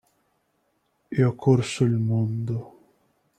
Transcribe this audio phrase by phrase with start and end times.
[1.11, 2.79] E ho corso il mondo.